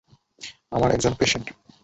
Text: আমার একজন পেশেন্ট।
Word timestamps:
আমার 0.71 0.89
একজন 0.91 1.13
পেশেন্ট। 1.13 1.47